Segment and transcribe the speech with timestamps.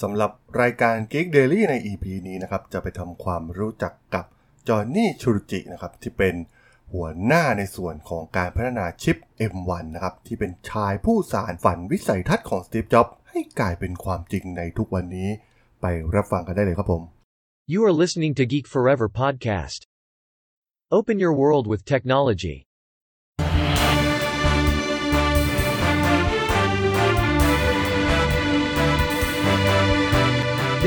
[0.00, 0.30] สำหรับ
[0.60, 4.24] รายการ Geek Daily ใน EP นี้นะครับ จะไปทำความรู้จักกับ
[4.68, 6.34] จอห์นนี่ชูรุจินะครับ ที่เป็น
[6.92, 9.16] หัวหน้าในส่วนของการพัฒนาชิป
[9.52, 15.28] M1 นะครับ ที่เป็นชายผู้สารฝันวิสัยทัศน์ของสตีฟจ็อบให้กลายเป็นความจริงในทุกวันนี้
[15.80, 17.02] ไปรับฟังกันได้เลยครับผม
[17.72, 19.80] You are listening to Geek Forever podcast.
[20.98, 22.65] Open your world with technology.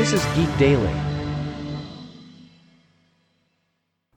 [0.01, 0.95] This is Geek Daily.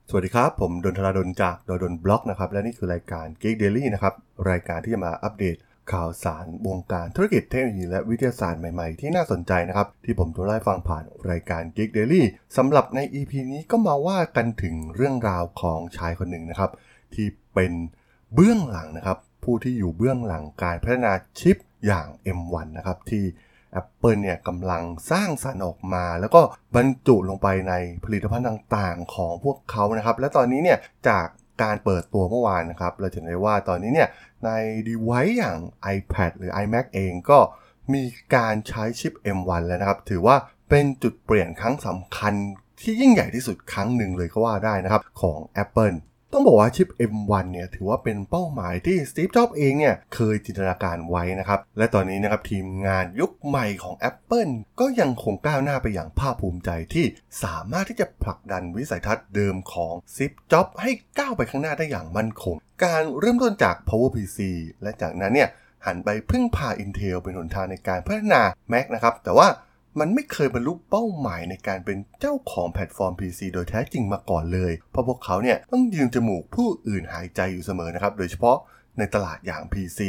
[0.09, 4.15] สวัสดีครับ ผมดนทราดนจากโดดนบล็อกนะครับ และนี่คือรายการ Geek Daily นะครับ
[4.51, 5.57] รายการที่จะมาอัปเดต
[5.93, 12.23] ข่าวสารวงการธุรกิจเทคโนโลยีและวิทยาศาสตร์ใหม่ๆ ที่น่าสนใจนะครับ ที่ผมจะไล่ฟังผ่านรายการ Geek Daily
[12.57, 16.71] สำหรับใน EP นี้ก็มาว่ากันถึงเรื่องราวของชายคนหนึ่งนะครับ
[17.15, 17.73] ที่เป็น
[18.35, 22.09] เบื้องหลังนะครับ ผู้ที่อยู่เบื้องหลังการพัฒนาชิปอย่าง
[22.39, 23.25] M1 นะครับที่
[23.81, 26.41] Apple เนี่ยกำลังสร้างสรรค์ออกมา แล้วก็
[26.77, 31.27] บรรจุลงไปในผลิตภัณฑ์ต่างๆ ของพวกเขานะครับ และตอนนี้เนี่ยจาก
[31.63, 34.09] การเปิดตัวเมื่อวานนะครับ เราจะเห็นได้ว่าตอนนี้เนี่ย
[34.45, 34.51] ใน
[34.89, 35.59] device อย่าง
[35.97, 37.39] iPad หรือ iMac เองก็
[37.95, 38.03] มี
[38.37, 40.37] การใช้ชิป M1 แล้วนะครับ ถือว่า
[40.71, 42.35] เป็นจุดเปลี่ยนครั้งสำคัญ
[42.81, 45.97] ที่ยิ่งใหญ่ที่สุดครั้งหนึ่งเลยก็ว่าได้นะครับของ Apple
[46.35, 57.07] ต้องบอกว่าชิป M1 เนี่ยถือว่าเป็นเป้าหมายที่ Steve Jobs เองเนี่ยเคยจินตนาการไว้นะครับ และตอนนี้นะครับทีมงานยุคใหม่ของ Apple ก็ยังคงก้าวหน้าไปอย่างภาคภูมิใจที่
[57.45, 64.39] สามารถที่จะผลักดันวิสัยทัศน์เดิมของ Steve Jobs ให้ก้าวไปข้างหน้าได้อย่างมั่นคง การเริ่มต้นจาก PowerPC
[64.83, 65.49] และจากนั้นเนี่ย
[65.87, 69.49] หันไปพึ่งพา Intel เป็นหนทางในการพัฒนา Mac นะครับแต่ว่า
[70.01, 78.57] มันไม่เคยบรรลุเป้าหมายในการเป็นเจ้าของแพลตฟอร์ม PC โดยแท้จริงมาก่อนเลย เพราะพวกเขาเนี่ยต้องยืนจมูกผู้อื่นหายใจอยู่เสมอนะครับ โดยเฉพาะ
[78.99, 80.01] ในตลาดอย่าง PC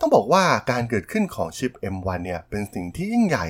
[0.00, 3.46] ต้องบอกว่าการเกิดขึ้นของชิป M1 เนี่ยเป็นสิ่งที่ยิ่งใหญ่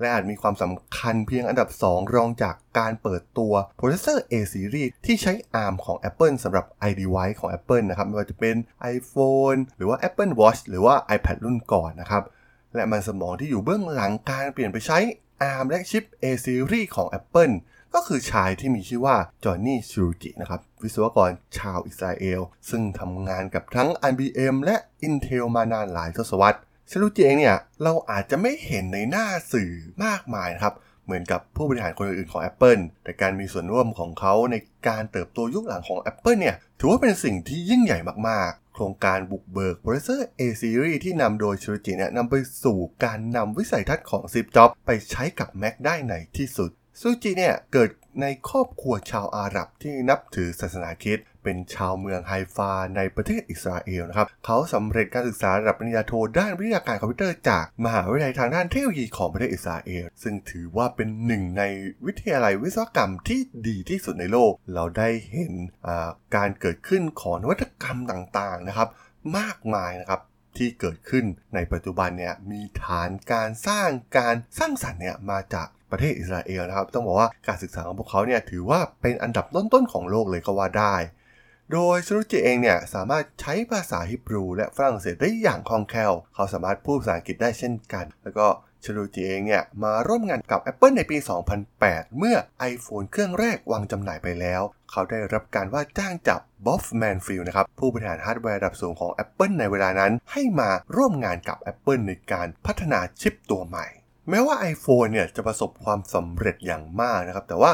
[0.00, 8.56] และอาจมีความสำคัญเพียงอันดับ 2 รองจากการเปิดตัวโปรเซสเซอร์ A series ที่ใช้ ARM ของ Apple สำหรับ iDevice ของ Apple นะครับไม่ว่าจะเป็น
[8.96, 12.22] iPhone หรือว่า Apple Watch หรือว่า iPad รุ่นก่อนนะครับ
[12.74, 14.98] และมันสมองที่อยู่เบื้องหลังการเปลี่ยนไปใช้
[15.42, 17.54] ARM และชิป A series ของ Apple
[17.94, 24.76] ก็คือชายที่มีชื่อว่า Johny Srouji นะครับ วิศวกรชาวอิสราเอล ซึ่งทำงานกับทั้ง IBM และ
[25.06, 26.58] Intel มานานหลายทศวรรษ
[26.90, 29.72] Srouji เองเนี่ย เราอาจจะไม่เห็นในหน้าสื่อ
[30.04, 34.56] มากมายนะครับ เหมือนกับผู้บริหารคนอื่นๆของ Apple แต่การมีส่วนร่วมของเขาใน
[34.88, 37.98] การเติบโตยุคหลังของ Apple เนี่ย ถือว่าเป็นสิ่งที่ยิ่งใหญ่
[38.28, 46.70] มากๆ โครงการบุกเบิก processor A series ที่นำโดย Srouji เนี่ยนำไปสู่การนำวิสัยทัศน์ของ Steve Jobs ไปใช้กับ Mac ได้ในที่สุด
[47.02, 47.90] ซูจิเนี่ยเกิด
[48.22, 61.62] ในครอบครัวชาวอาหรับที่นับถือศาสนาคริสต์เป็นชาวเมืองไฮฟาในประเทศอิสราเอลนะครับ เขาสำเร็จการศึกษาระดับปริญญาโทด้านวิทยาการคอมพิวเตอร์จากมหาวิทยาลัยทางด้านเทคโนโลยีของประเทศอิสราเอล ซึ่งถือว่าเป็นหนึ่งใน
[62.06, 65.52] วิทยาลัยวิศวกรรมที่ดีที่สุดในโลก เราได้เห็น
[66.36, 68.88] การเกิดขึ้นของนวัตกรรมต่างๆนะครับ
[69.38, 70.20] มากมายนะครับ
[70.56, 71.24] ที่เกิดขึ้น
[71.54, 80.96] ในปัจจุบันเนี่ยมีฐานการสร้างการสร้างสรรค์เนี่ยมาจาก ประเทศอิสราเอลนะครับ ต้องบอกว่าการศึกษาของพวกเขาเนี่ยถือว่าเป็นอันดับต้นๆของโลกเลยก็ว่าได้
[81.72, 88.46] โดย Srouji เองเนี่ยสามารถใช้ภาษาฮิบรู และฝรั่งเศสได้อย่างคล่องแคล่ว เขาสามารถพูดภาษาอังกฤษได้เช่นกัน แล้วก็
[88.84, 91.16] Srouji เองเนี่ยมาร่วมงานกับ Apple ในปี
[91.66, 92.36] 2008 เมื่อ
[92.72, 103.86] iPhone เครื่องแรกวางจำหน่ายไปแล้ว เขาได้รับการว่าจ้างจาก Bob Mansfield นะครับ ผู้บริหารฮาร์ดแวร์ระดับสูงของ Apple ในเวลานั้น ให้มาร่วมงานกับ Apple ในการพัฒนาชิปตัวใหม่
[104.30, 107.72] แม้ว่า iPhone เนี่ยจะประสบความสำเร็จอย่างมากนะครับ แต่ว่า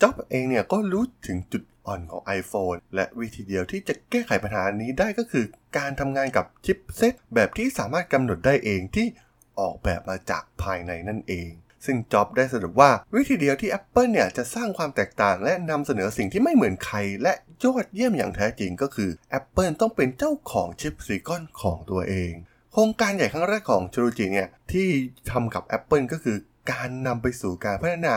[0.00, 5.44] จ็อบเองเนี่ยก็รู้ถึงจุดอ่อนของ iPhone และวิธีเดียวที่จะแก้ไขปัญหานี้ได้ก็คือ
[5.76, 9.06] การทำงานกับชิปเซตแบบที่สามารถกำหนดได้เองที่
[9.60, 11.50] ออกแบบมาจากภายในนั่นเอง
[11.84, 17.32] ซึ่งจ็อบได้สรุปว่าวิธีเดียวที่ Apple เนี่ยจะสร้างความแตกต่างและนำเสนอสิ่งที่ไม่เหมือนใคร และ
[17.64, 22.32] ยอดเยี่ยมอย่างแท้จริงก็คือ Apple ต้องเป็นเจ้าของชิปซิลิคอนของตัวเอง
[22.74, 24.88] โครงการใหญ่ครั้งแรกของ Srouji เนี่ยที่
[25.30, 26.36] ทำกับ Apple ก็คือ
[26.72, 28.16] การนำไปสู่การพัฒนา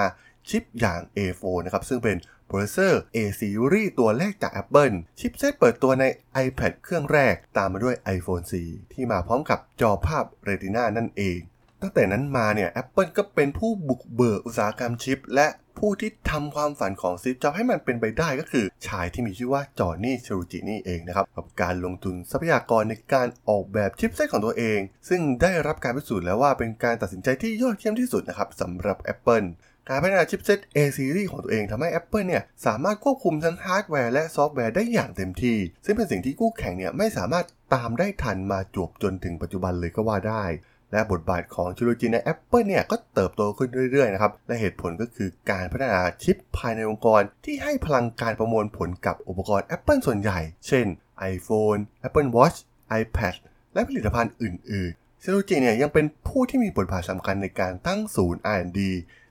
[0.49, 6.05] ชิปอย่าง A4 นะครับ ซึ่งเป็นโปรเซสเซอร์ A series ตัวแรกจาก Apple chipset เปิดตัวใน
[6.45, 11.37] iPad เครื่องแรก ตามมาด้วย iPhone 4 ที่มาพร้อมกับจอภาพ Retina นั่นเอง
[11.85, 15.47] ตั้งแต่นั้นมาเนี่ย Apple ก็เป็นผู้บุกเบิกอุตสาหกรรมชิป และ
[15.79, 24.79] ผู้ที่ทำความฝันของ Steve Jobs ให้มันเป็นไปได้ก็คือชายที่มีชื่อว่า Johny Srouji นี่เองนะครับกับการลงทุนทรัพยากรในการออกแบบ chipset ของตัวเอง
[25.09, 29.47] ซึ่งได้รับการพิสูจน์แล้วว่าเป็นการตัดสินใจที่ยอดเยี่ยมที่สุดนะครับสำหรับ Apple
[29.89, 40.45] การพัฒนาชิปเซต A series ของตัวเองทำให้ Apple เนี่ยสามารถควบคุมทั้งฮาร์ดแวร์และซอฟต์แวร์ได้อย่างเต็มที่ ซึ่งเป็นสิ่งที่คู่แข่งเนี่ยไม่สามารถตามได้ทันมาจวบจนถึงปัจจุบันเลยก็ว่าได้
[40.91, 50.85] และบทบาทของเทคโนโลยีใน Apple เนี่ยก็เติบโตขึ้นเรื่อยๆนะครับ และเหตุผลก็คือการพัฒนาชิปภายในองค์กร ที่ให้พลังการประมวลผลกับอุปกรณ์ Apple ส่วนใหญ่ เช่น
[51.33, 52.57] iPhone Apple Watch
[53.01, 53.35] iPad
[53.73, 58.79] และผลิตภัณฑ์อื่นๆ Srouji เนี่ยยังเป็นผู้ที่มีบทบาทสำคัญในการตั้งศูนย์ R&D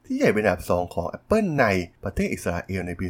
[0.04, 1.66] ที่ใหญ่เป็นอันดับ 2 ของ Apple ใน
[2.04, 3.06] ประเทศอิสราเอลในปี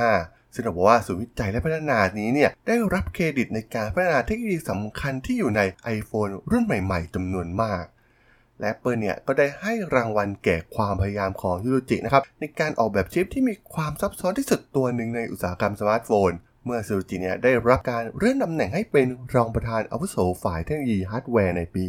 [0.00, 5.60] 2015 ซึ่งเราบอกว่าศูนย์วิจัยและพัฒนานี้เนี่ยได้รับเครดิตในการพัฒนาเทคโนโลยีสำคัญที่อยู่ใน
[5.96, 7.84] iPhone รุ่นใหม่ๆจำนวนมาก
[8.60, 16.30] และ Apple เนี่ยก็ได้ให้รางวัลแก่ความพยายามของยูโรจินะครับในการออกแบบชิปที่มีความซับซ้อนที่สุดตัวหนึ่งในอุตสาหกรรมสมาร์ทโฟน
[16.64, 21.84] เมื่อ Srouji เนี่ยได้รับการเลื่อนตำแหน่งให้เป็นรองประธานอาวุโสฝ่ายเทคโนโลยีฮาร์ดแวร์ในปี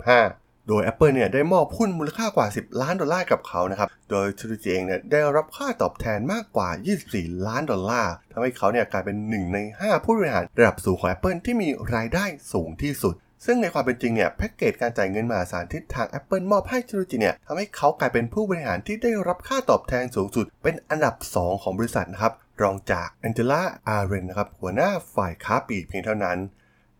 [0.00, 6.68] 2015 โดย Apple เนี่ยได้มอบหุ้นมูลค่ากว่า 10 ล้านดอลลาร์กับเขานะครับ โดย Srouji เองเนี่ยได้รับค่าตอบแทนมากกว่า
[7.08, 13.14] 24 ล้านดอลลาร์ทำให้เขาเนี่ยกลายเป็นหนึ่งใน 5 ผู้บริหารระดับสูงของ Apple ที่มีรายได้สูงที่สุด
[13.46, 22.32] ซึ่งในความเป็นจริงเนี่ยแพ็กเกจการจ่ายเงินมหาศาลที่ทาง Apple มอบให้ Srouji เนี่ยทำให้เขากลายเป็นผู้บริหารที่ได้รับค่าตอบแทนสูงสุด เป็นอันดับ 2 ของบริษัทนะครับ
[22.62, 26.38] รองจากแองเจล่าอาร์เรนนะครับหัวหน้าฝ่ายค้าปลีกเพียงเท่านั้น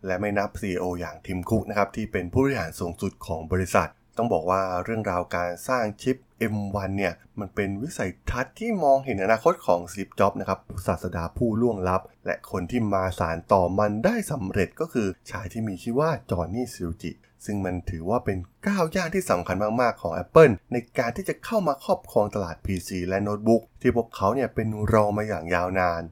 [0.06, 6.16] และไม่นับ CEO อย่างทิมคุกนะครับที่เป็นผู้บริหารสูงสุดของบริษัท ต้องบอกว่าเรื่องราวการสร้างชิป
[6.52, 17.12] M1 เนี่ยมันเป็นวิสัยทัศน์ที่มองเห็นอนาคตของส e ปจ็อบนะครับศาสดาผู้ล่วงลับ และคนที่มาสารต่อมันได้สำเร็จก็คือชายที่มีชื่อว่าจอห์นนี่ซิลจิ
[17.44, 26.02] ซึ่งมันถือว่าเป็นก้าวย่างที่สำคัญมาก ๆ ของ Apple ในการที่จะเข้ามาครอบครองตลาด PC และโน้ตบุ๊กที่พวกเขาเนี่ยเป็นรองมาอย่างยาวนาน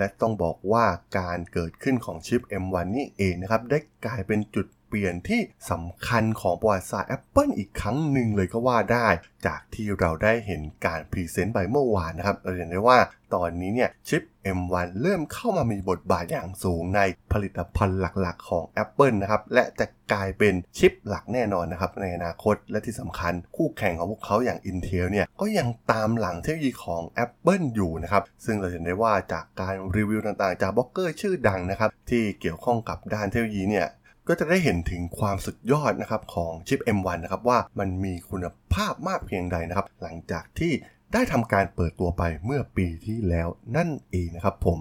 [0.00, 0.86] และต้องบอกว่า
[1.18, 5.40] การเกิดขึ้นของชิป M1 นี่เองนะครับ ได้กลายเป็นจุด เปลี่ยนที่
[5.70, 9.08] สำคัญของประวัติศาสตร์ Apple อีกครั้งหนึ่งเลยก็ว่าได้
[9.46, 12.98] จากที่เราได้เห็นการ present ไปเมื่อวานนะครับเราเห็นได้ว่า
[13.34, 14.22] ตอนนี้เนี่ยชิป
[14.58, 17.00] M1 เริ่มเข้ามามีบทบาทอย่างสูงใน
[17.32, 33.86] ผลิตภัณฑ์หลักๆ ของ Apple นะครับและจะกลายเป็นชิปหลักแน่นอนนะครับในอนาคตและที่สำคัญคู่แข่งของพวกเขาอย่าง Intel เนี่ยก็ยังตามหลังเทคโนโลยีของ Apple อยู่นะครับซึ่งเราเห็นได้ว่าจากการรีวิวต่างๆ จากบล็อกเกอร์ชื่อดังนะครับที่เกี่ยวข้องกับด้านเทคโนโลยีเนี่ย
[34.30, 40.72] ก็จะได้เห็นถึงความสุดยอดนะครับของชิป M1 นะครับว่ามันมีคุณภาพมากเพียงใดนะครับ หลังจากที่
[41.12, 44.78] ได้ทำการเปิดตัวไปเมื่อปีที่แล้วนั่นเองนะครับผม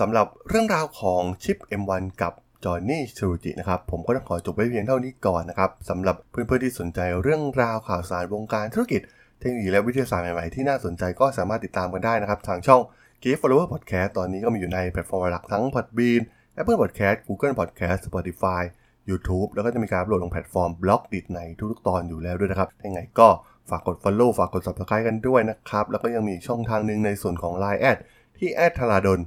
[0.00, 2.32] สำหรับเรื่องราวของชิป M1 กับ
[2.64, 9.00] จอห์นนี่ชูจินะครับผมก็ต้องขอจบไว้เพียงเท่านี้ก่อนนะครับสำหรับเพื่อนๆที่สนใจเรื่องราวข่าวสารวงการธุรกิจ
[9.38, 12.80] เทคโนโลยีและวิทยาศาสตร์ใหม่ๆที่น่าสนใจก็สามารถติดตามกันได้นะครับ ทางช่อง
[13.22, 16.22] g i f t Follower Podcast ตอนนี้ก็มีอยู่ในแพลตฟอร์มหลักทั้ง Podbean
[16.60, 18.62] Apple Podcast Google Podcast Spotify
[19.10, 21.40] YouTube แล้วก็จะมีการอัปโหลดลงแพลตฟอร์ม Blockdit ใน
[21.70, 23.28] ทุกๆตอนอยู่แล้วด้วยนะครับยังไงก็
[23.70, 27.98] ฝากกด Follow ฝากกด Subscribe กันด้วยนะครับ แล้วก็ยังมีช่องทางหนึ่งในส่วนของ Line แอด
[28.38, 29.20] ที่แอด tharadhol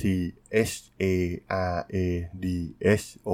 [0.00, 0.02] t
[0.68, 1.04] h a
[1.74, 2.04] r a
[2.44, 2.46] d
[3.02, 3.30] h o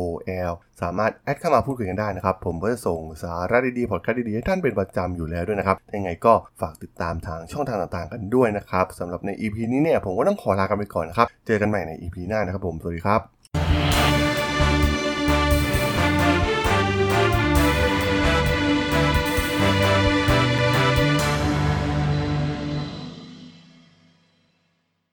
[0.51, 14.02] l สามารถแอดเข้ามาพูดคุยกันได้นะครับ ผมก็จะส่งสาระดีๆพอดแคสต์ดีๆ ให้ท่านเป็นประจำอยู่แล้วด้วยนะครับ ยังไงก็ฝากติดตามทางช่องทางต่างๆกันด้วยนะครับสำหรับใน EP นี้เนี่ยผมก็ต้องขอลากันไปก่อนนะครับ เจอกันใหม่ใน EP หน้านะครับผม สวัสดีครับ